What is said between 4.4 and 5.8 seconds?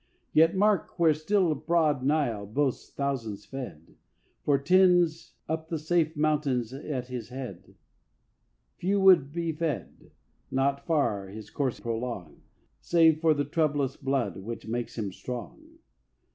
For tens up the